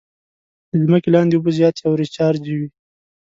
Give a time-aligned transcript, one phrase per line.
[0.69, 2.67] د ځمکې لاندې اوبه زیاتې او ریچارجوي.